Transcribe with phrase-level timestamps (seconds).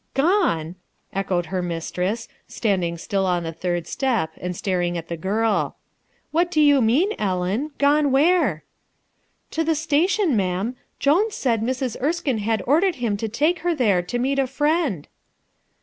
[0.15, 0.73] "Gonel"
[1.13, 5.75] echoed her mistress, standing still on the third step, and staring at the girl.
[6.31, 7.69] "What do you mean, Ellen?
[7.77, 8.63] Gone where?"
[9.51, 10.75] "To the station, ma'am.
[10.97, 12.01] Jonas said Mrs.
[12.01, 15.07] Erskine had ordered him to take her there to meet a friend."